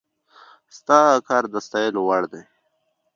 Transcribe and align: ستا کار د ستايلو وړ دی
ستا 0.77 0.99
کار 1.27 1.43
د 1.53 1.55
ستايلو 1.67 2.01
وړ 2.07 2.23
دی 2.31 2.43